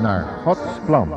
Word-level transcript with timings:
Naar 0.00 0.24
Gods 0.44 0.78
plan. 0.86 1.08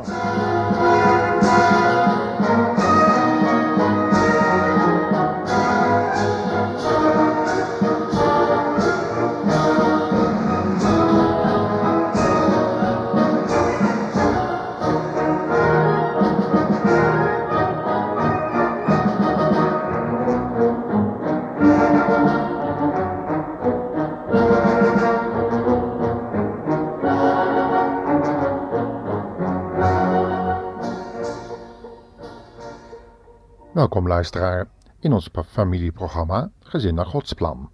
Welkom 33.74 34.08
luisteraar 34.08 34.66
in 34.98 35.12
ons 35.12 35.30
familieprogramma 35.46 36.50
Gezin 36.60 36.94
naar 36.94 37.06
Gods 37.06 37.32
Plan. 37.32 37.70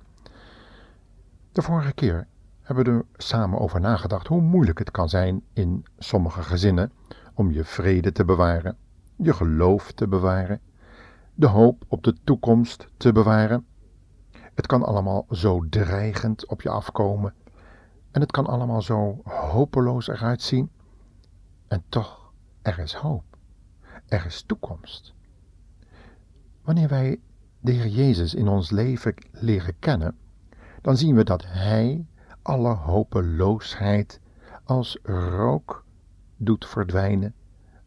De 1.52 1.62
vorige 1.62 1.92
keer 1.92 2.26
hebben 2.62 2.84
we 2.84 2.90
er 2.90 3.04
samen 3.16 3.58
over 3.58 3.80
nagedacht 3.80 4.26
hoe 4.26 4.40
moeilijk 4.40 4.78
het 4.78 4.90
kan 4.90 5.08
zijn 5.08 5.42
in 5.52 5.84
sommige 5.98 6.42
gezinnen 6.42 6.92
om 7.34 7.50
je 7.50 7.64
vrede 7.64 8.12
te 8.12 8.24
bewaren, 8.24 8.76
je 9.16 9.32
geloof 9.32 9.92
te 9.92 10.08
bewaren, 10.08 10.60
de 11.34 11.46
hoop 11.46 11.84
op 11.88 12.04
de 12.04 12.16
toekomst 12.24 12.88
te 12.96 13.12
bewaren. 13.12 13.66
Het 14.32 14.66
kan 14.66 14.82
allemaal 14.82 15.26
zo 15.30 15.66
dreigend 15.68 16.46
op 16.46 16.62
je 16.62 16.70
afkomen 16.70 17.34
en 18.10 18.20
het 18.20 18.30
kan 18.30 18.46
allemaal 18.46 18.82
zo 18.82 19.20
hopeloos 19.24 20.08
eruit 20.08 20.42
zien. 20.42 20.70
En 21.68 21.82
toch, 21.88 22.32
er 22.62 22.78
is 22.78 22.94
hoop. 22.94 23.24
Er 24.08 24.26
is 24.26 24.42
toekomst. 24.42 25.14
Wanneer 26.70 26.88
wij 26.88 27.20
de 27.60 27.72
Heer 27.72 27.86
Jezus 27.86 28.34
in 28.34 28.48
ons 28.48 28.70
leven 28.70 29.14
leren 29.30 29.78
kennen, 29.78 30.16
dan 30.82 30.96
zien 30.96 31.14
we 31.14 31.24
dat 31.24 31.44
Hij 31.46 32.06
alle 32.42 32.74
hopeloosheid 32.74 34.20
als 34.64 34.98
rook 35.02 35.84
doet 36.36 36.66
verdwijnen 36.66 37.34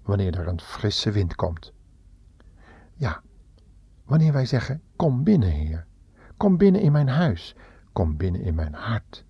wanneer 0.02 0.40
er 0.40 0.48
een 0.48 0.62
frisse 0.62 1.12
wind 1.12 1.36
komt. 1.36 1.74
Ja, 2.94 3.22
wanneer 4.06 4.34
wij 4.34 4.46
zeggen: 4.46 4.82
Kom 4.96 5.24
binnen, 5.24 5.50
Heer, 5.50 5.86
kom 6.38 6.58
binnen 6.58 6.82
in 6.82 6.92
mijn 6.92 7.10
huis, 7.10 7.56
kom 7.94 8.18
binnen 8.18 8.42
in 8.42 8.56
mijn 8.56 8.74
hart. 8.74 9.26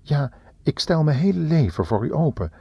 Ja, 0.00 0.32
ik 0.62 0.78
stel 0.78 1.02
mijn 1.02 1.18
hele 1.18 1.40
leven 1.40 1.86
voor 1.86 2.06
u 2.06 2.14
open. 2.14 2.52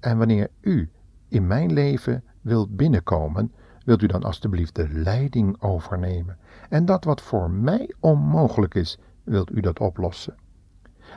En 0.00 0.18
wanneer 0.18 0.50
u 0.60 0.90
in 1.28 1.46
mijn 1.46 1.72
leven 1.72 2.24
wilt 2.40 2.76
binnenkomen, 2.76 3.52
wilt 3.90 4.02
u 4.02 4.06
dan 4.06 4.22
alstublieft 4.22 4.74
de 4.74 4.88
leiding 4.88 5.62
overnemen. 5.62 6.38
En 6.68 6.84
dat 6.84 7.04
wat 7.04 7.20
voor 7.20 7.50
mij 7.50 7.94
onmogelijk 8.00 8.74
is, 8.74 8.98
wilt 9.24 9.52
u 9.52 9.60
dat 9.60 9.80
oplossen. 9.80 10.34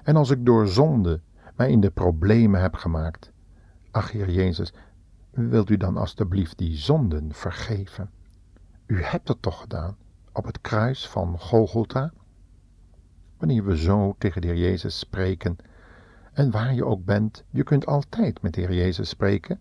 En 0.04 0.16
als 0.16 0.30
ik 0.30 0.46
door 0.46 0.68
zonde 0.68 1.22
mij 1.56 1.72
in 1.72 1.80
de 1.80 1.92
problemen 1.92 2.62
heb 2.62 2.76
gemaakt, 2.76 3.32
ach 3.92 4.12
Heer 4.12 4.30
Jezus, 4.30 4.74
wilt 5.30 5.70
u 5.70 5.78
dan 5.78 5.98
alstublieft 5.98 6.58
die 6.58 6.76
zonden 6.76 7.34
vergeven? 7.34 8.10
U 8.86 9.04
hebt 9.04 9.28
het 9.28 9.42
toch 9.42 9.60
gedaan 9.60 9.98
op 10.32 10.46
het 10.46 10.62
kruis 10.62 11.08
van 11.08 11.40
Golgotha? 11.40 12.14
Wanneer 13.38 13.66
we 13.66 13.78
zo 13.78 14.16
tegen 14.18 14.42
de 14.42 14.58
Jezus 14.58 15.00
spreken, 15.00 15.58
en 16.32 16.52
waar 16.52 16.74
je 16.74 16.86
ook 16.86 17.06
bent, 17.06 17.44
je 17.50 17.64
kunt 17.64 17.86
altijd 17.86 18.42
met 18.42 18.54
de 18.54 18.62
Heer 18.62 18.74
Jezus 18.74 19.10
spreken. 19.10 19.60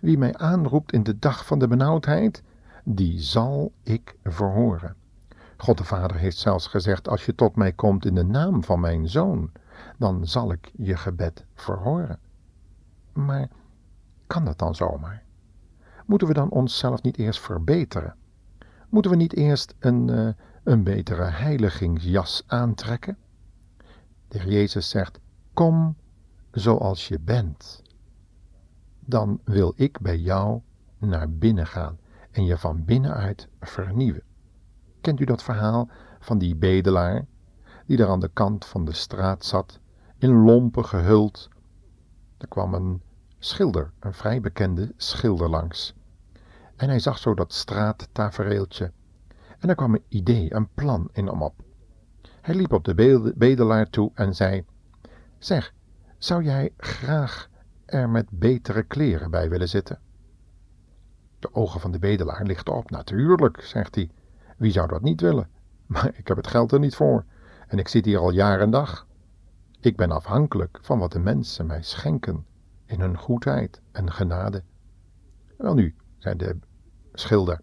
Wie 0.00 0.18
mij 0.18 0.34
aanroept 0.34 0.92
in 0.92 1.02
de 1.02 1.18
dag 1.18 1.46
van 1.46 1.58
de 1.58 1.68
benauwdheid, 1.68 2.42
die 2.90 3.20
zal 3.20 3.72
ik 3.82 4.16
verhoren. 4.22 4.96
God 5.56 5.78
de 5.78 5.84
Vader 5.84 6.16
heeft 6.16 6.36
zelfs 6.36 6.66
gezegd: 6.66 7.08
Als 7.08 7.26
je 7.26 7.34
tot 7.34 7.56
mij 7.56 7.72
komt 7.72 8.04
in 8.04 8.14
de 8.14 8.24
naam 8.24 8.64
van 8.64 8.80
mijn 8.80 9.08
zoon, 9.08 9.50
dan 9.98 10.26
zal 10.26 10.52
ik 10.52 10.72
je 10.76 10.96
gebed 10.96 11.44
verhoren. 11.54 12.18
Maar 13.12 13.48
kan 14.26 14.44
dat 14.44 14.58
dan 14.58 14.74
zomaar? 14.74 15.22
Moeten 16.06 16.28
we 16.28 16.34
dan 16.34 16.50
onszelf 16.50 17.02
niet 17.02 17.18
eerst 17.18 17.40
verbeteren? 17.40 18.14
Moeten 18.88 19.10
we 19.10 19.16
niet 19.16 19.34
eerst 19.34 19.74
een, 19.78 20.08
uh, 20.08 20.28
een 20.64 20.82
betere 20.82 21.24
heiligingsjas 21.24 22.42
aantrekken? 22.46 23.16
De 24.28 24.46
Jezus 24.46 24.88
zegt: 24.88 25.18
Kom 25.52 25.96
zoals 26.50 27.08
je 27.08 27.20
bent. 27.20 27.82
Dan 29.00 29.40
wil 29.44 29.72
ik 29.76 30.00
bij 30.00 30.18
jou 30.18 30.60
naar 30.98 31.30
binnen 31.30 31.66
gaan 31.66 31.98
en 32.38 32.44
je 32.44 32.58
van 32.58 32.84
binnenuit 32.84 33.48
vernieuwen. 33.60 34.22
Kent 35.00 35.20
u 35.20 35.24
dat 35.24 35.42
verhaal 35.42 35.88
van 36.20 36.38
die 36.38 36.56
bedelaar 36.56 37.26
die 37.86 37.96
daar 37.96 38.08
aan 38.08 38.20
de 38.20 38.30
kant 38.32 38.64
van 38.64 38.84
de 38.84 38.92
straat 38.92 39.44
zat, 39.44 39.80
in 40.18 40.30
lompen 40.30 40.84
gehuld? 40.84 41.48
Er 42.38 42.48
kwam 42.48 42.74
een 42.74 43.02
schilder, 43.38 43.90
een 44.00 44.12
vrij 44.12 44.40
bekende 44.40 44.92
schilder 44.96 45.48
langs. 45.48 45.94
En 46.76 46.88
hij 46.88 46.98
zag 46.98 47.18
zo 47.18 47.34
dat 47.34 47.52
straattafereeltje. 47.52 48.92
En 49.58 49.68
er 49.68 49.74
kwam 49.74 49.94
een 49.94 50.04
idee, 50.08 50.54
een 50.54 50.68
plan 50.74 51.08
in 51.12 51.26
hem 51.26 51.42
op. 51.42 51.54
Hij 52.40 52.54
liep 52.54 52.72
op 52.72 52.84
de 52.84 53.34
bedelaar 53.36 53.90
toe 53.90 54.10
en 54.14 54.34
zei: 54.34 54.64
Zeg, 55.38 55.72
zou 56.18 56.42
jij 56.42 56.72
graag 56.76 57.48
er 57.84 58.08
met 58.08 58.26
betere 58.30 58.82
kleren 58.82 59.30
bij 59.30 59.48
willen 59.48 59.68
zitten? 59.68 60.00
De 61.38 61.54
ogen 61.54 61.80
van 61.80 61.90
de 61.90 61.98
bedelaar 61.98 62.44
lichten 62.44 62.74
op. 62.74 62.90
Natuurlijk, 62.90 63.62
zegt 63.62 63.94
hij. 63.94 64.10
Wie 64.56 64.72
zou 64.72 64.88
dat 64.88 65.02
niet 65.02 65.20
willen? 65.20 65.48
Maar 65.86 66.10
ik 66.14 66.28
heb 66.28 66.36
het 66.36 66.46
geld 66.46 66.72
er 66.72 66.78
niet 66.78 66.96
voor. 66.96 67.24
En 67.68 67.78
ik 67.78 67.88
zit 67.88 68.04
hier 68.04 68.18
al 68.18 68.30
jaar 68.30 68.60
en 68.60 68.70
dag. 68.70 69.06
Ik 69.80 69.96
ben 69.96 70.10
afhankelijk 70.10 70.78
van 70.82 70.98
wat 70.98 71.12
de 71.12 71.18
mensen 71.18 71.66
mij 71.66 71.82
schenken 71.82 72.46
in 72.84 73.00
hun 73.00 73.18
goedheid 73.18 73.80
en 73.92 74.12
genade. 74.12 74.62
Welnu, 75.56 75.94
zei 76.18 76.36
de 76.36 76.58
schilder, 77.12 77.60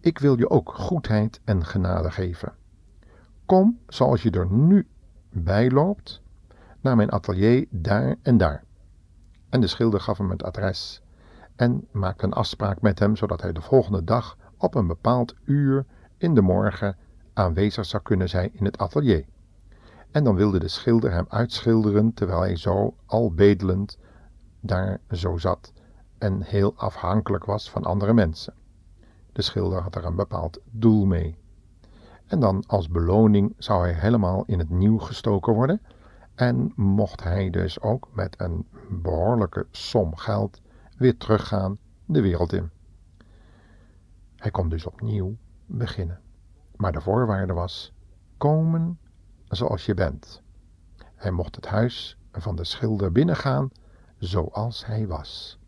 ik 0.00 0.18
wil 0.18 0.38
je 0.38 0.50
ook 0.50 0.72
goedheid 0.74 1.40
en 1.44 1.64
genade 1.64 2.10
geven. 2.10 2.54
Kom 3.46 3.78
zoals 3.88 4.22
je 4.22 4.30
er 4.30 4.50
nu 4.50 4.86
bij 5.30 5.70
loopt 5.70 6.22
naar 6.80 6.96
mijn 6.96 7.10
atelier 7.10 7.66
daar 7.70 8.16
en 8.22 8.36
daar. 8.36 8.64
En 9.48 9.60
de 9.60 9.66
schilder 9.66 10.00
gaf 10.00 10.18
hem 10.18 10.30
het 10.30 10.42
adres 10.42 11.02
en 11.56 11.88
maakte 11.90 12.24
een 12.24 12.32
afspraak 12.32 12.80
met 12.80 12.98
hem 12.98 13.16
zodat 13.16 13.40
hij 13.42 13.52
de 13.52 13.60
volgende 13.60 14.04
dag 14.04 14.36
op 14.56 14.74
een 14.74 14.86
bepaald 14.86 15.34
uur 15.44 15.84
in 16.16 16.34
de 16.34 16.40
morgen 16.40 16.96
aanwezig 17.32 17.84
zou 17.84 18.02
kunnen 18.02 18.28
zijn 18.28 18.50
in 18.52 18.64
het 18.64 18.78
atelier. 18.78 19.24
En 20.10 20.24
dan 20.24 20.34
wilde 20.34 20.58
de 20.58 20.68
schilder 20.68 21.12
hem 21.12 21.26
uitschilderen 21.28 22.14
terwijl 22.14 22.40
hij 22.40 22.56
zo 22.56 22.94
al 23.06 23.32
bedelend 23.32 23.98
daar 24.60 25.00
zo 25.10 25.36
zat 25.36 25.72
en 26.18 26.42
heel 26.42 26.74
afhankelijk 26.76 27.44
was 27.44 27.70
van 27.70 27.84
andere 27.84 28.12
mensen. 28.12 28.54
De 29.32 29.42
schilder 29.42 29.82
had 29.82 29.94
er 29.94 30.04
een 30.04 30.16
bepaald 30.16 30.60
doel 30.70 31.06
mee. 31.06 31.38
En 32.26 32.40
dan 32.40 32.64
als 32.66 32.88
beloning 32.88 33.54
zou 33.58 33.82
hij 33.82 33.92
helemaal 33.92 34.44
in 34.46 34.58
het 34.58 34.70
nieuw 34.70 34.98
gestoken 34.98 35.52
worden 35.52 35.80
en 36.34 36.72
mocht 36.76 37.22
hij 37.22 37.50
dus 37.50 37.80
ook 37.80 38.08
met 38.12 38.34
een 38.40 38.66
behoorlijke 38.88 39.66
som 39.70 40.16
geld 40.16 40.60
weer 40.96 41.16
teruggaan 41.16 41.78
de 42.04 42.20
wereld 42.20 42.52
in. 42.52 42.70
Hij 44.36 44.50
kon 44.50 44.68
dus 44.68 44.86
opnieuw 44.86 45.36
beginnen. 45.66 46.20
Maar 46.76 46.92
de 46.92 47.00
voorwaarde 47.00 47.52
was: 47.52 47.92
komen 48.36 48.98
zoals 49.48 49.86
je 49.86 49.94
bent. 49.94 50.42
Hij 51.14 51.30
mocht 51.30 51.54
het 51.54 51.66
huis 51.66 52.18
van 52.32 52.56
de 52.56 52.64
schilder 52.64 53.12
binnengaan 53.12 53.70
zoals 54.18 54.86
hij 54.86 55.06
was. 55.06 55.58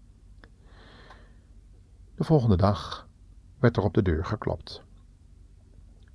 De 2.15 2.25
volgende 2.25 2.57
dag 2.57 3.09
werd 3.59 3.77
er 3.77 3.83
op 3.83 3.95
de 3.95 4.03
deur 4.03 4.25
geklopt. 4.25 4.83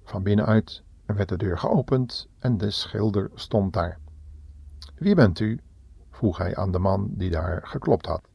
Van 0.03 0.23
binnenuit 0.23 0.83
werd 1.05 1.29
de 1.29 1.37
deur 1.37 1.57
geopend 1.57 2.27
en 2.39 2.57
de 2.57 2.69
schilder 2.69 3.31
stond 3.33 3.73
daar. 3.73 3.99
Wie 4.95 5.15
bent 5.15 5.39
u? 5.39 5.59
vroeg 6.09 6.37
hij 6.37 6.55
aan 6.55 6.71
de 6.71 6.79
man 6.79 7.09
die 7.11 7.29
daar 7.29 7.67
geklopt 7.67 8.05
had. 8.05 8.32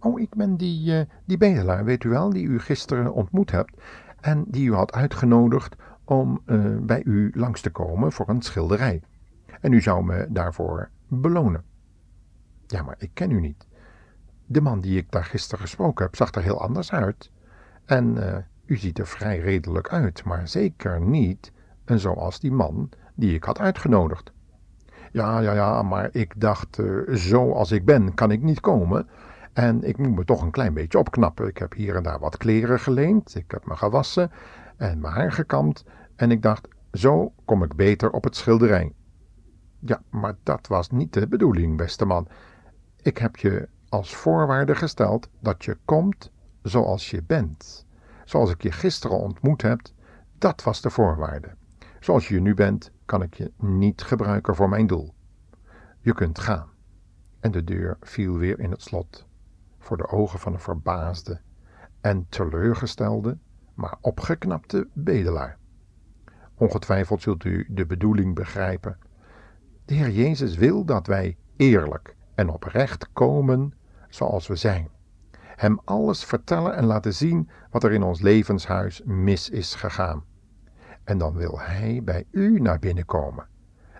Oh, 0.00 0.20
ik 0.20 0.34
ben 0.34 0.56
die, 0.56 0.92
uh, 0.92 1.00
die 1.24 1.36
bedelaar, 1.36 1.84
weet 1.84 2.04
u 2.04 2.08
wel, 2.08 2.30
die 2.30 2.46
u 2.46 2.58
gisteren 2.58 3.12
ontmoet 3.12 3.50
hebt 3.50 3.82
en 4.20 4.44
die 4.48 4.68
u 4.68 4.74
had 4.74 4.92
uitgenodigd 4.92 5.76
om 6.04 6.40
uh, 6.46 6.76
bij 6.80 7.02
u 7.04 7.32
langs 7.34 7.60
te 7.60 7.70
komen 7.70 8.12
voor 8.12 8.28
een 8.28 8.42
schilderij. 8.42 9.02
En 9.60 9.72
u 9.72 9.80
zou 9.80 10.04
me 10.04 10.26
daarvoor 10.28 10.90
belonen. 11.08 11.64
Ja, 12.66 12.82
maar 12.82 12.94
ik 12.98 13.10
ken 13.14 13.30
u 13.30 13.40
niet. 13.40 13.66
De 14.46 14.60
man 14.60 14.80
die 14.80 14.98
ik 14.98 15.10
daar 15.10 15.24
gisteren 15.24 15.60
gesproken 15.60 16.04
heb, 16.04 16.16
zag 16.16 16.34
er 16.34 16.42
heel 16.42 16.60
anders 16.60 16.92
uit. 16.92 17.30
En 17.84 18.16
uh, 18.16 18.36
u 18.64 18.76
ziet 18.76 18.98
er 18.98 19.06
vrij 19.06 19.38
redelijk 19.38 19.88
uit, 19.88 20.24
maar 20.24 20.48
zeker 20.48 21.00
niet 21.00 21.52
zoals 21.84 22.40
die 22.40 22.52
man 22.52 22.88
die 23.14 23.34
ik 23.34 23.44
had 23.44 23.58
uitgenodigd. 23.58 24.32
Ja, 25.12 25.40
ja, 25.40 25.52
ja, 25.52 25.82
maar 25.82 26.08
ik 26.12 26.40
dacht, 26.40 26.78
uh, 26.78 27.14
zo 27.14 27.52
als 27.52 27.72
ik 27.72 27.84
ben, 27.84 28.14
kan 28.14 28.30
ik 28.30 28.42
niet 28.42 28.60
komen. 28.60 29.08
En 29.52 29.82
ik 29.82 29.98
moet 29.98 30.16
me 30.16 30.24
toch 30.24 30.42
een 30.42 30.50
klein 30.50 30.74
beetje 30.74 30.98
opknappen. 30.98 31.46
Ik 31.46 31.58
heb 31.58 31.72
hier 31.72 31.96
en 31.96 32.02
daar 32.02 32.18
wat 32.18 32.36
kleren 32.36 32.80
geleend. 32.80 33.34
Ik 33.34 33.50
heb 33.50 33.66
me 33.66 33.76
gewassen 33.76 34.30
en 34.76 35.00
mijn 35.00 35.14
haar 35.14 35.32
gekamd. 35.32 35.84
En 36.16 36.30
ik 36.30 36.42
dacht, 36.42 36.68
zo 36.92 37.32
kom 37.44 37.62
ik 37.62 37.74
beter 37.74 38.10
op 38.10 38.24
het 38.24 38.36
schilderij. 38.36 38.92
Ja, 39.78 40.02
maar 40.10 40.34
dat 40.42 40.66
was 40.66 40.90
niet 40.90 41.12
de 41.12 41.28
bedoeling, 41.28 41.76
beste 41.76 42.04
man. 42.04 42.28
Ik 43.02 43.18
heb 43.18 43.36
je 43.36 43.68
als 43.88 44.14
voorwaarde 44.14 44.74
gesteld 44.74 45.28
dat 45.40 45.64
je 45.64 45.78
komt 45.84 46.30
zoals 46.62 47.10
je 47.10 47.22
bent. 47.22 47.86
Zoals 48.24 48.50
ik 48.50 48.62
je 48.62 48.72
gisteren 48.72 49.18
ontmoet 49.18 49.62
heb, 49.62 49.80
dat 50.38 50.62
was 50.62 50.80
de 50.80 50.90
voorwaarde. 50.90 51.48
Zoals 52.00 52.28
je 52.28 52.40
nu 52.40 52.54
bent, 52.54 52.90
kan 53.04 53.22
ik 53.22 53.34
je 53.34 53.52
niet 53.56 54.02
gebruiken 54.02 54.54
voor 54.54 54.68
mijn 54.68 54.86
doel. 54.86 55.14
Je 56.00 56.14
kunt 56.14 56.38
gaan. 56.38 56.68
En 57.40 57.50
de 57.50 57.64
deur 57.64 57.96
viel 58.00 58.36
weer 58.36 58.58
in 58.58 58.70
het 58.70 58.82
slot, 58.82 59.26
voor 59.80 59.96
de 59.96 60.08
ogen 60.08 60.38
van 60.38 60.52
een 60.52 60.60
verbaasde 60.60 61.40
en 62.00 62.26
teleurgestelde, 62.28 63.38
maar 63.74 63.96
opgeknapte 64.00 64.88
bedelaar. 64.92 65.58
Ongetwijfeld 66.54 67.22
zult 67.22 67.44
u 67.44 67.66
de 67.68 67.86
bedoeling 67.86 68.34
begrijpen. 68.34 68.98
De 69.84 69.94
Heer 69.94 70.10
Jezus 70.10 70.56
wil 70.56 70.84
dat 70.84 71.06
wij 71.06 71.36
eerlijk 71.56 72.16
en 72.34 72.48
oprecht 72.48 73.12
komen 73.12 73.74
zoals 74.08 74.46
we 74.46 74.56
zijn. 74.56 74.88
Hem 75.56 75.80
alles 75.84 76.24
vertellen 76.24 76.76
en 76.76 76.84
laten 76.84 77.14
zien 77.14 77.50
wat 77.70 77.84
er 77.84 77.92
in 77.92 78.02
ons 78.02 78.20
levenshuis 78.20 79.02
mis 79.04 79.50
is 79.50 79.74
gegaan. 79.74 80.24
En 81.04 81.18
dan 81.18 81.34
wil 81.34 81.60
Hij 81.60 82.00
bij 82.04 82.24
u 82.30 82.60
naar 82.60 82.78
binnen 82.78 83.04
komen. 83.04 83.46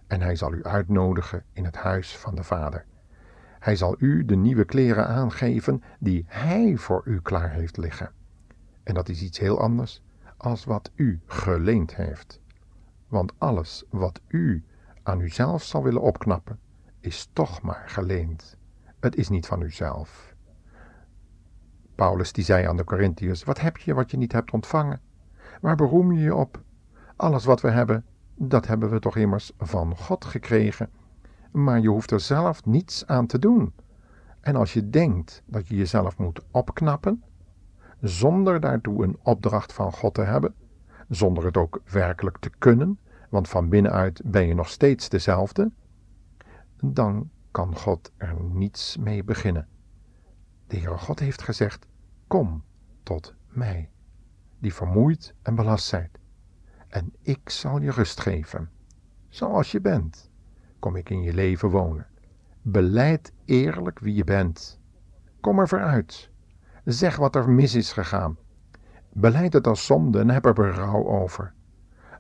En 0.06 0.20
Hij 0.20 0.36
zal 0.36 0.52
u 0.52 0.64
uitnodigen 0.64 1.44
in 1.52 1.64
het 1.64 1.76
huis 1.76 2.16
van 2.16 2.34
de 2.34 2.42
Vader. 2.42 2.86
Hij 3.60 3.76
zal 3.76 3.94
u 3.98 4.24
de 4.24 4.36
nieuwe 4.36 4.64
kleren 4.64 5.06
aangeven 5.06 5.82
die 5.98 6.24
Hij 6.26 6.76
voor 6.76 7.02
u 7.04 7.20
klaar 7.20 7.50
heeft 7.50 7.76
liggen. 7.76 8.12
En 8.82 8.94
dat 8.94 9.08
is 9.08 9.22
iets 9.22 9.38
heel 9.38 9.60
anders 9.60 10.02
als 10.36 10.64
wat 10.64 10.90
u 10.94 11.20
geleend 11.26 11.96
heeft. 11.96 12.40
Want 13.08 13.32
alles 13.38 13.84
wat 13.90 14.20
u 14.28 14.64
aan 15.02 15.20
uzelf 15.20 15.62
zal 15.62 15.82
willen 15.82 16.02
opknappen, 16.02 16.58
is 17.00 17.30
toch 17.32 17.62
maar 17.62 17.82
geleend. 17.86 18.56
Het 19.00 19.16
is 19.16 19.28
niet 19.28 19.46
van 19.46 19.60
uzelf. 19.60 20.34
Paulus 21.94 22.32
die 22.32 22.44
zei 22.44 22.66
aan 22.66 22.76
de 22.76 22.84
Corinthiërs: 22.84 23.44
Wat 23.44 23.60
heb 23.60 23.76
je 23.76 23.94
wat 23.94 24.10
je 24.10 24.16
niet 24.16 24.32
hebt 24.32 24.50
ontvangen? 24.50 25.00
Waar 25.60 25.76
beroem 25.76 26.12
je 26.12 26.22
je 26.22 26.34
op? 26.34 26.62
Alles 27.16 27.44
wat 27.44 27.60
we 27.60 27.70
hebben, 27.70 28.04
dat 28.34 28.66
hebben 28.66 28.90
we 28.90 28.98
toch 28.98 29.16
immers 29.16 29.52
van 29.58 29.96
God 29.96 30.24
gekregen. 30.24 30.90
Maar 31.50 31.80
je 31.80 31.88
hoeft 31.88 32.10
er 32.10 32.20
zelf 32.20 32.64
niets 32.64 33.06
aan 33.06 33.26
te 33.26 33.38
doen. 33.38 33.72
En 34.40 34.56
als 34.56 34.72
je 34.72 34.90
denkt 34.90 35.42
dat 35.46 35.68
je 35.68 35.76
jezelf 35.76 36.18
moet 36.18 36.40
opknappen, 36.50 37.22
zonder 38.00 38.60
daartoe 38.60 39.04
een 39.04 39.18
opdracht 39.22 39.72
van 39.72 39.92
God 39.92 40.14
te 40.14 40.22
hebben, 40.22 40.54
zonder 41.08 41.44
het 41.44 41.56
ook 41.56 41.80
werkelijk 41.84 42.38
te 42.38 42.50
kunnen, 42.58 42.98
want 43.28 43.48
van 43.48 43.68
binnenuit 43.68 44.22
ben 44.24 44.46
je 44.46 44.54
nog 44.54 44.68
steeds 44.68 45.08
dezelfde, 45.08 45.70
dan 46.84 47.30
kan 47.50 47.76
God 47.76 48.12
er 48.16 48.36
niets 48.42 48.96
mee 48.96 49.24
beginnen. 49.24 49.68
De 50.66 50.76
Heere 50.76 50.98
God 50.98 51.18
heeft 51.18 51.42
gezegd: 51.42 51.86
Kom 52.26 52.64
tot 53.02 53.34
mij, 53.48 53.90
die 54.58 54.74
vermoeid 54.74 55.34
en 55.42 55.54
belast 55.54 55.86
zijt, 55.86 56.18
en 56.88 57.12
ik 57.22 57.50
zal 57.50 57.80
je 57.80 57.90
rust 57.90 58.20
geven. 58.20 58.70
Zoals 59.28 59.70
je 59.70 59.80
bent, 59.80 60.29
kom 60.80 60.96
ik 60.96 61.10
in 61.10 61.22
je 61.22 61.34
leven 61.34 61.68
wonen. 61.68 62.06
Beleid 62.62 63.32
eerlijk 63.44 63.98
wie 63.98 64.14
je 64.14 64.24
bent. 64.24 64.80
Kom 65.40 65.58
er 65.58 65.68
vooruit. 65.68 66.30
Zeg 66.84 67.16
wat 67.16 67.34
er 67.34 67.50
mis 67.50 67.74
is 67.74 67.92
gegaan. 67.92 68.36
Beleid 69.12 69.52
het 69.52 69.66
als 69.66 69.86
zonde 69.86 70.18
en 70.18 70.30
heb 70.30 70.46
er 70.46 70.52
berouw 70.52 71.06
over. 71.06 71.52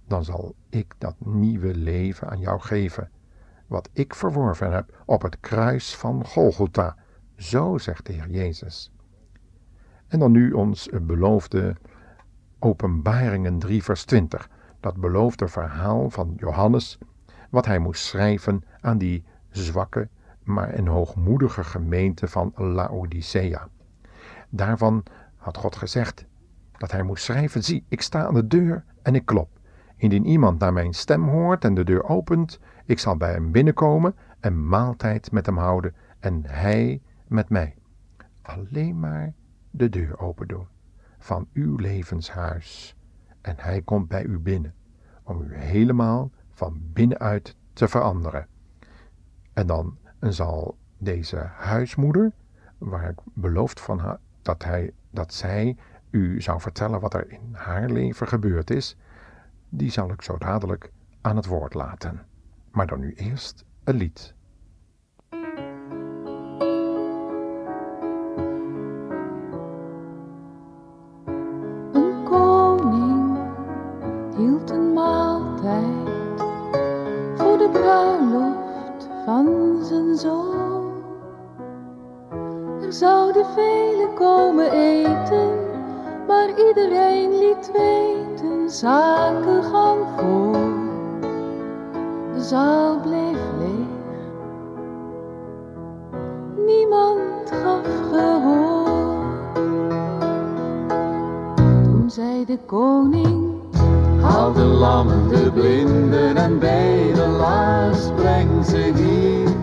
Dan 0.06 0.24
zal 0.24 0.54
ik 0.68 0.94
dat 0.98 1.14
nieuwe 1.18 1.74
leven 1.74 2.30
aan 2.30 2.38
jou 2.38 2.60
geven 2.60 3.10
wat 3.66 3.88
ik 3.92 4.14
verworven 4.14 4.72
heb 4.72 5.02
op 5.06 5.22
het 5.22 5.40
kruis 5.40 5.96
van 5.96 6.26
Golgotha. 6.26 6.96
Zo 7.36 7.78
zegt 7.78 8.06
de 8.06 8.12
Heer 8.12 8.30
Jezus. 8.30 8.92
En 10.08 10.18
dan 10.18 10.32
nu 10.32 10.52
ons 10.52 10.88
beloofde 11.02 11.76
Openbaringen 12.58 13.58
3, 13.58 13.82
vers 13.82 14.04
20. 14.04 14.48
Dat 14.80 14.96
beloofde 14.96 15.48
verhaal 15.48 16.10
van 16.10 16.32
Johannes, 16.36 16.98
wat 17.50 17.66
hij 17.66 17.78
moest 17.78 18.04
schrijven 18.04 18.64
aan 18.80 18.98
die 18.98 19.24
zwakke, 19.50 20.08
maar 20.42 20.78
een 20.78 20.86
hoogmoedige 20.86 21.64
gemeente 21.64 22.28
van 22.28 22.52
Laodicea. 22.56 23.68
Daarvan 24.48 25.02
had 25.36 25.56
God 25.56 25.76
gezegd 25.76 26.26
dat 26.78 26.92
hij 26.92 27.02
moest 27.02 27.24
schrijven: 27.24 27.64
Zie, 27.64 27.84
ik 27.88 28.00
sta 28.00 28.26
aan 28.26 28.34
de 28.34 28.46
deur 28.46 28.84
en 29.02 29.14
ik 29.14 29.26
klop. 29.26 29.58
Indien 29.96 30.26
iemand 30.26 30.58
naar 30.58 30.72
mijn 30.72 30.94
stem 30.94 31.28
hoort 31.28 31.64
en 31.64 31.74
de 31.74 31.84
deur 31.84 32.04
opent, 32.04 32.60
ik 32.84 32.98
zal 32.98 33.16
bij 33.16 33.32
hem 33.32 33.52
binnenkomen 33.52 34.14
en 34.40 34.68
maaltijd 34.68 35.32
met 35.32 35.46
hem 35.46 35.56
houden 35.56 35.94
en 36.18 36.42
hij 36.46 37.02
met 37.26 37.48
mij. 37.48 37.74
Alleen 38.42 39.00
maar 39.00 39.32
de 39.70 39.88
deur 39.88 40.18
open 40.18 40.48
doen 40.48 40.66
van 41.18 41.48
uw 41.52 41.76
levenshuis 41.76 42.96
en 43.40 43.54
hij 43.58 43.82
komt 43.82 44.08
bij 44.08 44.24
u 44.24 44.38
binnen 44.38 44.74
om 45.22 45.42
u 45.42 45.54
helemaal 45.54 46.30
van 46.60 46.80
binnenuit 46.92 47.56
te 47.72 47.88
veranderen. 47.88 48.46
En 49.52 49.66
dan 49.66 49.98
zal 50.20 50.76
deze 50.98 51.36
huismoeder, 51.56 52.32
waar 52.78 53.10
ik 53.10 53.18
beloofd 53.34 53.80
van 53.80 53.98
haar, 53.98 54.18
dat, 54.42 54.64
hij, 54.64 54.92
dat 55.10 55.34
zij 55.34 55.76
u 56.10 56.40
zou 56.40 56.60
vertellen 56.60 57.00
wat 57.00 57.14
er 57.14 57.30
in 57.30 57.48
haar 57.52 57.90
leven 57.90 58.28
gebeurd 58.28 58.70
is, 58.70 58.96
die 59.68 59.90
zal 59.90 60.10
ik 60.10 60.22
zo 60.22 60.38
dadelijk 60.38 60.92
aan 61.20 61.36
het 61.36 61.46
woord 61.46 61.74
laten. 61.74 62.26
Maar 62.70 62.86
dan 62.86 63.00
nu 63.00 63.14
eerst 63.14 63.64
een 63.84 63.96
lied. 63.96 64.34
Velen 83.54 84.14
komen 84.14 84.72
eten, 84.72 85.48
maar 86.26 86.48
iedereen 86.68 87.38
liet 87.38 87.70
weten, 87.72 88.70
zaken 88.70 89.62
gaan 89.62 89.98
voor 90.16 90.80
zaal 92.50 93.00
bleef 93.00 93.38
leeg. 93.58 94.18
Niemand 96.66 97.50
gaf 97.62 97.86
gehoor. 98.12 99.18
Toen 101.82 102.10
zei 102.10 102.44
de 102.44 102.58
koning: 102.66 103.52
Haal 104.20 104.52
de 104.52 104.64
lammen, 104.64 105.28
de 105.28 105.50
blinden 105.54 106.36
en 106.36 106.58
bedelaars, 106.58 108.10
breng 108.16 108.64
ze 108.64 108.92
hier. 108.94 109.59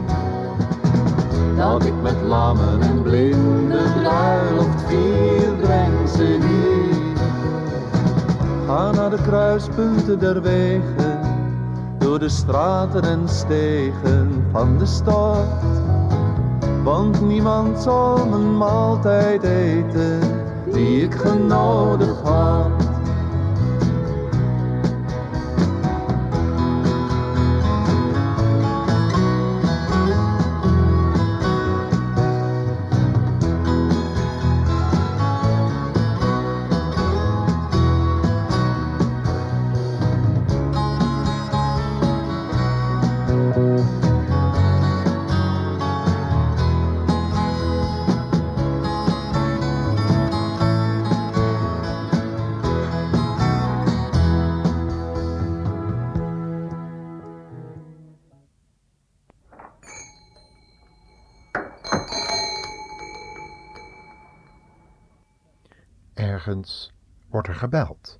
Dat 1.58 1.86
ik 1.86 1.94
met 2.02 2.16
lammen 2.28 2.82
en 2.82 3.02
blinden 3.02 3.94
bruiloft 4.02 4.82
vier, 4.88 5.54
breng 5.62 6.10
ze 6.10 6.24
hier. 6.24 7.18
Ga 8.66 8.92
naar 8.92 9.10
de 9.10 9.22
kruispunten 9.22 10.20
der 10.20 10.42
wegen 10.42 11.20
door 11.98 12.20
de 12.20 12.30
straten 12.30 13.04
en 13.04 13.30
stegen 13.30 14.46
van 14.52 14.78
de 14.78 14.86
stad. 14.86 15.46
Want 16.84 17.22
niemand 17.22 17.80
zal 17.80 18.26
mijn 18.26 18.58
maaltijd 18.58 19.44
eten 19.44 20.20
die 20.72 21.02
ik 21.02 21.14
genodigd 21.14 22.22
had. 22.22 22.77
Ergens 66.18 66.94
wordt 67.30 67.48
er 67.48 67.56
gebeld. 67.56 68.20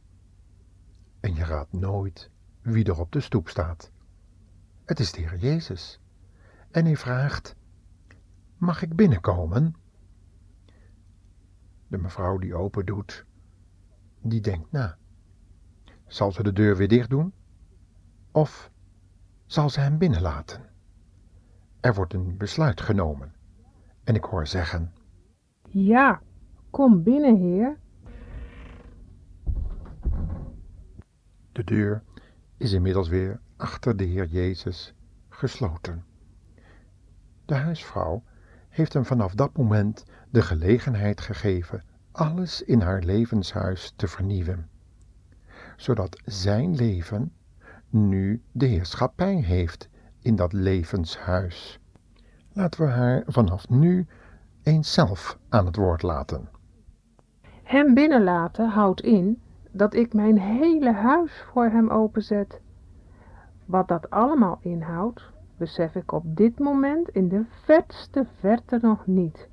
En 1.20 1.36
je 1.36 1.44
raadt 1.44 1.74
nooit 1.74 2.30
wie 2.62 2.86
er 2.86 3.00
op 3.00 3.12
de 3.12 3.20
stoep 3.20 3.50
staat. 3.50 3.92
Het 4.86 5.00
is 5.00 5.12
de 5.12 5.22
Heer 5.22 5.38
Jezus. 5.38 6.00
En 6.72 6.86
hij 6.86 6.98
vraagt: 6.98 7.56
Mag 8.58 8.82
ik 8.82 8.96
binnenkomen? 8.96 9.76
De 11.88 11.98
mevrouw 11.98 12.38
die 12.38 12.56
open 12.56 12.86
doet, 12.86 13.26
die 14.22 14.42
denkt 14.42 14.72
na. 14.72 14.98
Zal 16.08 16.32
ze 16.32 16.44
de 16.44 16.54
deur 16.54 16.76
weer 16.78 16.88
dicht 16.88 17.10
doen? 17.10 17.34
Of 18.32 18.72
zal 19.46 19.70
ze 19.70 19.80
hem 19.80 19.98
binnenlaten? 19.98 20.70
Er 21.80 21.94
wordt 21.94 22.14
een 22.14 22.38
besluit 22.38 22.82
genomen. 22.82 23.34
En 24.04 24.16
ik 24.16 24.24
hoor 24.24 24.48
zeggen: 24.48 24.94
Ja, 25.68 26.22
kom 26.70 27.04
binnen, 27.04 27.36
heer. 27.36 27.86
De 31.58 31.64
deur 31.64 32.04
is 32.58 32.72
inmiddels 32.72 33.08
weer 33.08 33.40
achter 33.56 33.98
de 33.98 34.04
Heer 34.04 34.28
Jezus 34.28 34.94
gesloten. 35.30 36.04
De 37.46 37.56
huisvrouw 37.56 38.24
heeft 38.70 38.94
hem 38.94 39.06
vanaf 39.06 39.34
dat 39.34 39.58
moment 39.58 40.06
de 40.30 40.42
gelegenheid 40.42 41.22
gegeven 41.22 41.84
alles 42.12 42.62
in 42.62 42.82
haar 42.82 43.02
levenshuis 43.04 43.94
te 43.96 44.08
vernieuwen, 44.08 44.70
zodat 45.78 46.22
zijn 46.26 46.76
leven 46.76 47.34
nu 47.90 48.42
de 48.52 48.66
heerschappij 48.66 49.36
heeft 49.36 49.90
in 50.20 50.36
dat 50.36 50.54
levenshuis. 50.54 51.80
Laten 52.54 52.86
we 52.86 52.92
haar 52.92 53.24
vanaf 53.28 53.70
nu 53.70 54.08
eens 54.64 54.94
zelf 54.94 55.38
aan 55.50 55.66
het 55.66 55.76
woord 55.76 56.02
laten. 56.02 56.50
Hem 57.64 57.94
binnenlaten 57.94 58.70
houdt 58.70 59.02
in 59.02 59.42
dat 59.78 59.94
ik 59.94 60.14
mijn 60.14 60.40
hele 60.40 60.92
huis 60.92 61.42
voor 61.52 61.66
hem 61.66 61.90
openzet. 61.90 62.62
Wat 63.66 63.88
dat 63.88 64.10
allemaal 64.10 64.58
inhoudt, 64.62 65.32
besef 65.58 65.96
ik 65.96 66.12
op 66.12 66.24
dit 66.26 66.60
moment 66.60 67.10
in 67.10 67.28
de 67.28 67.44
verste 67.64 68.26
verte 68.40 68.80
nog 68.82 69.08
niet. 69.08 69.50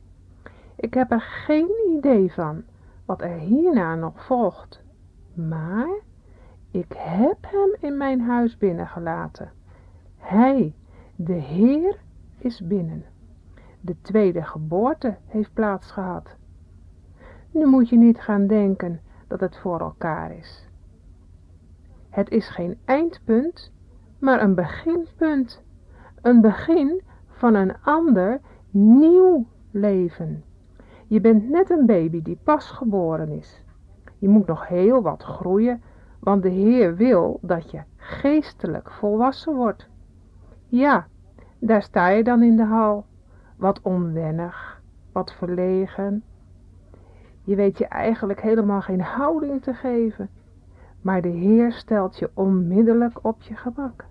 Ik 0.77 0.95
heb 0.95 1.11
er 1.11 1.21
geen 1.21 1.69
idee 1.97 2.33
van 2.33 2.63
wat 3.05 3.23
er 3.23 3.39
hierna 3.39 3.95
nog 3.95 4.25
volgt. 4.25 4.83
Maar 5.35 5.99
ik 6.71 6.93
heb 6.97 7.37
hem 7.41 7.77
in 7.81 7.97
mijn 7.97 8.21
huis 8.21 8.57
binnengelaten. 8.57 9.53
Hij, 10.19 10.75
de 11.17 11.33
Heer, 11.33 11.99
is 12.39 12.67
binnen. 12.67 13.05
De 13.81 13.97
tweede 14.01 14.43
geboorte 14.43 15.17
heeft 15.27 15.53
plaatsgehad. 15.53 16.37
Nu 17.51 17.67
moet 17.67 17.89
je 17.89 17.97
niet 17.97 18.21
gaan 18.21 18.47
denken 18.47 19.01
dat 19.39 19.51
het 19.51 19.59
voor 19.59 19.81
elkaar 19.81 20.37
is. 20.37 20.69
Het 22.11 22.31
is 22.31 22.49
geen 22.49 22.79
eindpunt, 22.85 23.73
maar 24.19 24.43
een 24.43 24.55
beginpunt. 24.55 25.63
Een 26.23 26.41
begin 26.41 27.03
van 27.29 27.55
een 27.55 27.77
ander, 27.83 28.41
nieuw 28.71 29.47
leven. 29.71 30.45
Je 31.07 31.21
bent 31.21 31.49
net 31.49 31.71
een 31.71 31.87
baby 31.87 32.23
die 32.23 32.39
pas 32.43 32.71
geboren 32.71 33.29
is. 33.29 33.63
Je 34.19 34.29
moet 34.29 34.47
nog 34.47 34.69
heel 34.69 35.03
wat 35.03 35.23
groeien, 35.23 35.83
want 36.21 36.43
de 36.43 36.49
Heer 36.49 36.97
wil 36.97 37.39
dat 37.43 37.71
je 37.71 37.83
geestelijk 37.97 38.91
volwassen 38.91 39.55
wordt. 39.55 39.89
Ja, 40.69 41.07
daar 41.59 41.83
sta 41.83 42.09
je 42.09 42.25
dan 42.25 42.43
in 42.43 42.57
de 42.57 42.65
hal, 42.65 43.07
wat 43.57 43.81
onwennig, 43.83 44.83
wat 45.13 45.33
verlegen. 45.33 46.23
Je 47.45 47.55
weet 47.55 47.79
je 47.79 47.87
eigenlijk 47.87 48.41
helemaal 48.41 48.81
geen 48.81 49.01
houding 49.01 49.63
te 49.63 49.75
geven, 49.75 50.29
maar 51.01 51.23
de 51.23 51.29
Heer 51.29 51.73
stelt 51.73 52.19
je 52.19 52.31
onmiddellijk 52.35 53.19
op 53.25 53.43
je 53.43 53.57
gemak. 53.57 54.05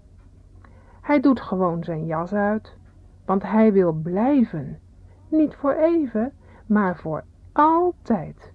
Hij 1.02 1.20
doet 1.20 1.42
gewoon 1.42 1.84
zijn 1.84 2.06
jas 2.06 2.34
uit, 2.34 2.78
want 3.26 3.44
hij 3.44 3.74
wil 3.74 3.92
blijven, 3.94 4.80
niet 5.28 5.56
voor 5.56 5.74
even, 5.74 6.32
maar 6.66 6.98
voor 6.98 7.24
altijd. 7.52 8.52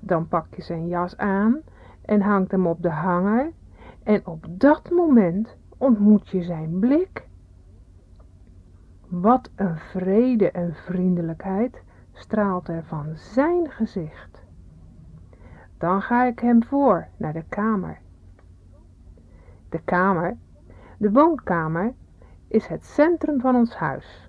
Dan 0.00 0.28
pak 0.28 0.54
je 0.54 0.62
zijn 0.62 0.88
jas 0.88 1.16
aan 1.16 1.60
en 2.04 2.20
hangt 2.20 2.50
hem 2.50 2.66
op 2.66 2.82
de 2.82 2.90
hanger 2.90 3.52
en 4.02 4.26
op 4.26 4.46
dat 4.48 4.90
moment 4.90 5.56
ontmoet 5.78 6.28
je 6.28 6.42
zijn 6.42 6.78
blik. 6.78 7.28
Wat 9.08 9.50
een 9.56 9.76
vrede 9.76 10.50
en 10.50 10.74
vriendelijkheid 10.74 11.82
straalt 12.20 12.68
er 12.68 12.84
van 12.84 13.16
zijn 13.16 13.70
gezicht. 13.70 14.42
Dan 15.78 16.02
ga 16.02 16.24
ik 16.24 16.38
hem 16.38 16.64
voor 16.64 17.08
naar 17.16 17.32
de 17.32 17.44
kamer. 17.48 17.98
De 19.68 19.80
kamer, 19.84 20.36
de 20.98 21.10
woonkamer, 21.12 21.94
is 22.48 22.66
het 22.66 22.84
centrum 22.84 23.40
van 23.40 23.54
ons 23.54 23.76
huis. 23.76 24.28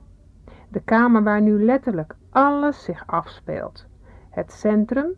De 0.69 0.81
kamer 0.81 1.23
waar 1.23 1.41
nu 1.41 1.63
letterlijk 1.65 2.15
alles 2.29 2.83
zich 2.83 3.07
afspeelt. 3.07 3.85
Het 4.29 4.51
centrum, 4.51 5.13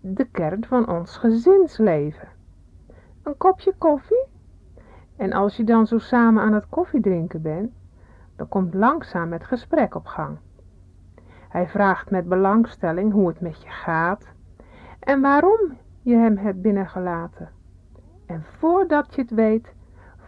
de 0.00 0.24
kern 0.24 0.64
van 0.64 0.88
ons 0.88 1.16
gezinsleven. 1.16 2.28
Een 3.22 3.36
kopje 3.36 3.74
koffie? 3.78 4.26
En 5.16 5.32
als 5.32 5.56
je 5.56 5.64
dan 5.64 5.86
zo 5.86 5.98
samen 5.98 6.42
aan 6.42 6.52
het 6.52 6.68
koffiedrinken 6.68 7.42
bent, 7.42 7.72
dan 8.36 8.48
komt 8.48 8.74
langzaam 8.74 9.32
het 9.32 9.44
gesprek 9.44 9.94
op 9.94 10.06
gang. 10.06 10.38
Hij 11.48 11.66
vraagt 11.68 12.10
met 12.10 12.28
belangstelling 12.28 13.12
hoe 13.12 13.28
het 13.28 13.40
met 13.40 13.62
je 13.62 13.68
gaat 13.68 14.26
en 15.00 15.20
waarom 15.20 15.76
je 16.02 16.16
hem 16.16 16.36
hebt 16.36 16.62
binnengelaten. 16.62 17.48
En 18.26 18.44
voordat 18.58 19.14
je 19.14 19.20
het 19.20 19.30
weet, 19.30 19.74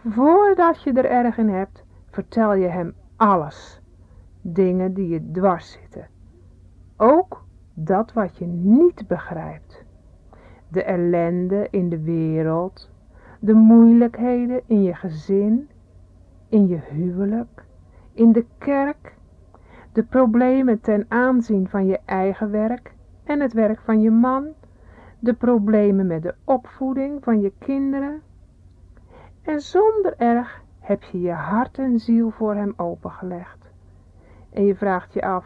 voordat 0.09 0.83
je 0.83 0.93
er 0.93 1.05
erg 1.05 1.37
in 1.37 1.49
hebt, 1.49 1.83
vertel 2.09 2.53
je 2.53 2.67
hem 2.67 2.95
alles. 3.15 3.81
Dingen 4.41 4.93
die 4.93 5.07
je 5.07 5.31
dwars 5.31 5.71
zitten. 5.71 6.07
Ook 6.97 7.43
dat 7.73 8.13
wat 8.13 8.37
je 8.37 8.45
niet 8.45 9.07
begrijpt. 9.07 9.85
De 10.67 10.83
ellende 10.83 11.67
in 11.69 11.89
de 11.89 12.01
wereld, 12.01 12.89
de 13.39 13.53
moeilijkheden 13.53 14.61
in 14.65 14.83
je 14.83 14.93
gezin, 14.93 15.69
in 16.49 16.67
je 16.67 16.79
huwelijk, 16.89 17.65
in 18.13 18.31
de 18.31 18.45
kerk, 18.57 19.15
de 19.93 20.03
problemen 20.03 20.81
ten 20.81 21.05
aanzien 21.07 21.69
van 21.69 21.85
je 21.85 21.99
eigen 22.05 22.51
werk 22.51 22.93
en 23.23 23.39
het 23.39 23.53
werk 23.53 23.79
van 23.79 24.01
je 24.01 24.11
man, 24.11 24.47
de 25.19 25.33
problemen 25.33 26.07
met 26.07 26.23
de 26.23 26.35
opvoeding 26.43 27.23
van 27.23 27.41
je 27.41 27.53
kinderen. 27.59 28.21
En 29.41 29.59
zonder 29.59 30.13
erg 30.17 30.61
heb 30.79 31.03
je 31.03 31.21
je 31.21 31.31
hart 31.31 31.77
en 31.77 31.99
ziel 31.99 32.29
voor 32.29 32.55
hem 32.55 32.73
opengelegd. 32.75 33.69
En 34.49 34.65
je 34.65 34.75
vraagt 34.75 35.13
je 35.13 35.21
af, 35.21 35.45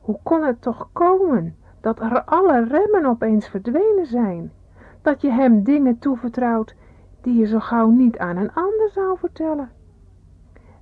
hoe 0.00 0.18
kon 0.22 0.42
het 0.42 0.62
toch 0.62 0.88
komen 0.92 1.56
dat 1.80 2.00
er 2.00 2.24
alle 2.24 2.64
remmen 2.64 3.06
opeens 3.06 3.48
verdwenen 3.48 4.06
zijn? 4.06 4.52
Dat 5.02 5.20
je 5.20 5.30
hem 5.30 5.62
dingen 5.62 5.98
toevertrouwt 5.98 6.74
die 7.20 7.38
je 7.38 7.46
zo 7.46 7.58
gauw 7.58 7.90
niet 7.90 8.18
aan 8.18 8.36
een 8.36 8.52
ander 8.52 8.90
zou 8.90 9.18
vertellen? 9.18 9.70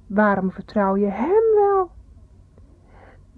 Waarom 0.07 0.51
vertrouw 0.51 0.97
je 0.97 1.07
hem 1.07 1.55
wel? 1.55 1.91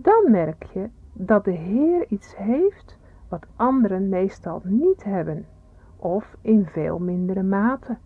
Dan 0.03 0.31
merk 0.31 0.63
je 0.63 0.89
dat 1.13 1.45
de 1.45 1.51
Heer 1.51 2.07
iets 2.09 2.37
heeft 2.37 2.99
wat 3.29 3.47
anderen 3.57 4.09
meestal 4.09 4.61
niet 4.65 5.05
hebben, 5.05 5.47
of 5.97 6.37
in 6.41 6.67
veel 6.67 6.99
mindere 6.99 7.43
mate. 7.43 7.97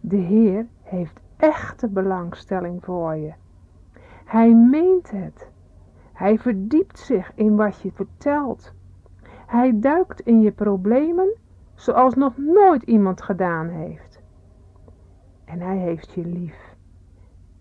De 0.00 0.16
Heer 0.16 0.66
heeft 0.82 1.20
echte 1.36 1.88
belangstelling 1.88 2.84
voor 2.84 3.14
je. 3.14 3.32
Hij 4.24 4.54
meent 4.54 5.10
het. 5.10 5.50
Hij 6.12 6.38
verdiept 6.38 6.98
zich 6.98 7.32
in 7.34 7.56
wat 7.56 7.80
je 7.80 7.92
vertelt. 7.92 8.74
Hij 9.46 9.80
duikt 9.80 10.20
in 10.20 10.40
je 10.40 10.52
problemen 10.52 11.34
zoals 11.74 12.14
nog 12.14 12.36
nooit 12.36 12.82
iemand 12.82 13.22
gedaan 13.22 13.68
heeft. 13.68 14.20
En 15.44 15.60
hij 15.60 15.76
heeft 15.76 16.12
je 16.12 16.24
lief. 16.26 16.74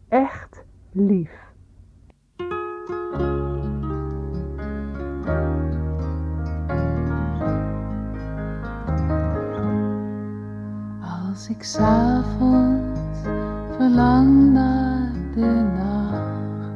Echt 0.07 0.65
lief. 0.91 1.44
Als 11.35 11.49
ik 11.49 11.63
s'avonds 11.63 12.99
verlang 13.77 14.53
naar 14.53 15.11
de 15.33 15.71
nacht. 15.77 16.69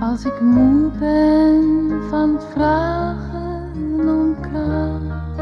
Als 0.00 0.24
ik 0.24 0.40
moe 0.40 0.90
ben 0.98 1.90
van 2.10 2.40
vragen 2.52 4.08
om 4.08 4.40
kracht. 4.40 5.40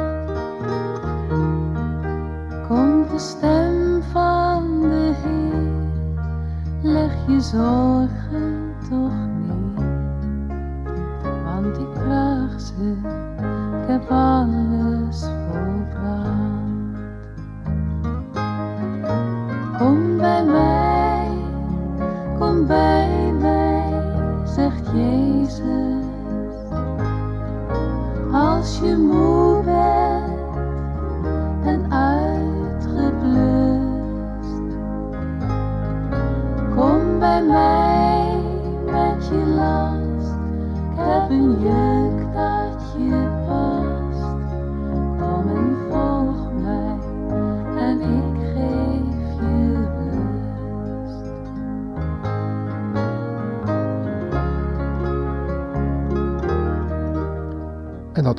Komt 2.68 3.10
de 3.10 3.18
stem 3.18 4.02
van 4.12 4.80
de 4.80 5.12
Heer, 5.22 6.92
leg 6.92 7.12
je 7.26 7.40
zorgen 7.40 8.29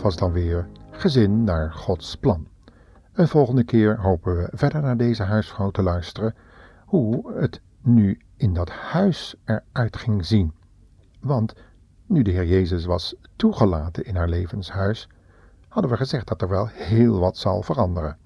was 0.02 0.16
dan 0.16 0.32
weer 0.32 0.68
gezin 0.92 1.44
naar 1.44 1.74
Gods 1.74 2.16
plan. 2.16 2.48
Een 3.14 3.28
volgende 3.28 3.64
keer 3.64 4.00
hopen 4.00 4.38
we 4.38 4.50
verder 4.52 4.82
naar 4.82 4.98
deze 4.98 5.24
huisvrouw 5.24 5.70
te 5.70 5.82
luisteren 5.82 6.36
hoe 6.86 7.34
het 7.34 7.62
nu 7.82 8.20
in 8.36 8.54
dat 8.54 8.70
huis 8.70 9.36
eruit 9.46 9.98
ging 9.98 10.26
zien. 10.26 10.54
Want 11.20 11.54
nu 12.06 12.22
de 12.22 12.32
Heer 12.32 12.46
Jezus 12.46 12.86
was 12.86 13.16
toegelaten 13.36 14.06
in 14.06 14.16
haar 14.16 14.30
levenshuis, 14.30 15.10
hadden 15.68 15.92
we 15.92 15.98
gezegd 15.98 16.28
dat 16.28 16.42
er 16.42 16.50
wel 16.50 16.68
heel 16.68 17.20
wat 17.20 17.38
zal 17.38 17.62
veranderen. 17.62 18.18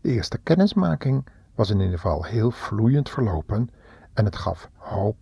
De 0.00 0.08
eerste 0.08 0.38
kennismaking 0.38 1.26
was 1.54 1.70
in 1.70 1.80
ieder 1.80 1.98
geval 1.98 2.24
heel 2.24 2.50
vloeiend 2.50 3.10
verlopen 3.10 3.70
en 4.14 4.24
het 4.24 4.36
gaf 4.36 4.70
hoop 4.76 5.16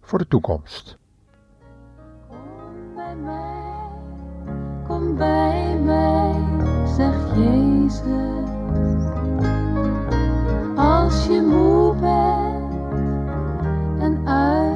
voor 0.00 0.18
de 0.18 0.28
toekomst. 0.28 0.98
Bij 5.20 5.76
mij, 5.84 6.34
zegt 6.96 7.36
Jezus. 7.36 8.50
Als 10.76 11.26
je 11.26 11.42
moe 11.42 11.94
bent 11.94 12.72
en 14.00 14.28
uitgeblust, 14.28 14.69